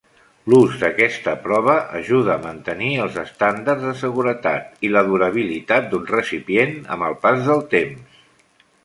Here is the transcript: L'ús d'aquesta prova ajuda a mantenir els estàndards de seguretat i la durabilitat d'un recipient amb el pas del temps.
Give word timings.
L'ús 0.51 0.77
d'aquesta 0.83 1.33
prova 1.41 1.73
ajuda 1.99 2.31
a 2.35 2.41
mantenir 2.45 2.87
els 3.03 3.19
estàndards 3.23 3.85
de 3.89 3.93
seguretat 3.99 4.81
i 4.89 4.93
la 4.95 5.05
durabilitat 5.11 5.91
d'un 5.93 6.09
recipient 6.17 6.75
amb 6.97 7.07
el 7.11 7.19
pas 7.27 7.47
del 7.51 7.63
temps. 7.77 8.19